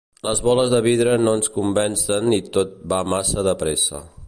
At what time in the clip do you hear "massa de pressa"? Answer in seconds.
3.17-4.05